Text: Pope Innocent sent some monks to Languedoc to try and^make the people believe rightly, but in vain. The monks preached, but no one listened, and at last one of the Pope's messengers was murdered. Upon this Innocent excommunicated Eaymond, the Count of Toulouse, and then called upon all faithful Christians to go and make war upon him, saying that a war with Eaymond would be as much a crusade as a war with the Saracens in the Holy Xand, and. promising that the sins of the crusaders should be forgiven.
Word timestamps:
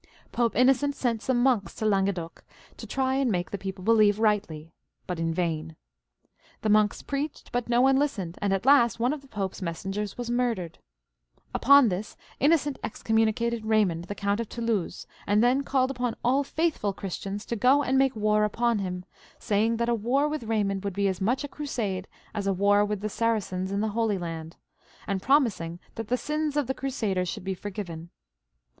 Pope 0.31 0.55
Innocent 0.55 0.95
sent 0.95 1.21
some 1.21 1.43
monks 1.43 1.75
to 1.75 1.85
Languedoc 1.85 2.43
to 2.77 2.87
try 2.87 3.17
and^make 3.23 3.51
the 3.51 3.57
people 3.59 3.83
believe 3.83 4.17
rightly, 4.17 4.73
but 5.05 5.19
in 5.19 5.31
vain. 5.31 5.75
The 6.61 6.69
monks 6.69 7.03
preached, 7.03 7.51
but 7.51 7.69
no 7.69 7.81
one 7.81 7.97
listened, 7.97 8.39
and 8.41 8.51
at 8.51 8.65
last 8.65 8.99
one 8.99 9.13
of 9.13 9.21
the 9.21 9.27
Pope's 9.27 9.61
messengers 9.61 10.17
was 10.17 10.27
murdered. 10.31 10.79
Upon 11.53 11.89
this 11.89 12.17
Innocent 12.39 12.79
excommunicated 12.83 13.63
Eaymond, 13.63 14.07
the 14.07 14.15
Count 14.15 14.39
of 14.39 14.49
Toulouse, 14.49 15.05
and 15.27 15.43
then 15.43 15.61
called 15.61 15.91
upon 15.91 16.15
all 16.25 16.43
faithful 16.43 16.93
Christians 16.93 17.45
to 17.45 17.55
go 17.55 17.83
and 17.83 17.95
make 17.95 18.15
war 18.15 18.43
upon 18.43 18.79
him, 18.79 19.05
saying 19.37 19.77
that 19.77 19.87
a 19.87 19.93
war 19.93 20.27
with 20.27 20.41
Eaymond 20.47 20.83
would 20.83 20.93
be 20.95 21.07
as 21.07 21.21
much 21.21 21.43
a 21.43 21.47
crusade 21.47 22.07
as 22.33 22.47
a 22.47 22.53
war 22.53 22.83
with 22.83 23.01
the 23.01 23.07
Saracens 23.09 23.71
in 23.71 23.81
the 23.81 23.89
Holy 23.89 24.17
Xand, 24.17 24.53
and. 25.05 25.21
promising 25.21 25.79
that 25.93 26.07
the 26.07 26.17
sins 26.17 26.57
of 26.57 26.65
the 26.65 26.73
crusaders 26.73 27.29
should 27.29 27.43
be 27.43 27.53
forgiven. 27.53 28.09